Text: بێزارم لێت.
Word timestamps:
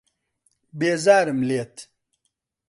بێزارم 0.79 1.39
لێت. 1.49 1.75